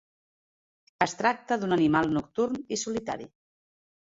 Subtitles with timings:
[1.05, 3.29] Es tracta d'un animal nocturn i solitari.